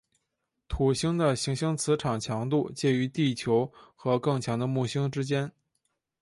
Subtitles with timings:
[0.67, 5.51] 土星的行星磁场强度介于地球和更强的木星之间。